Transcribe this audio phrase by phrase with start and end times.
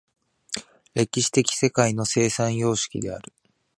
[0.95, 3.31] 歴史的世界の生産様式である。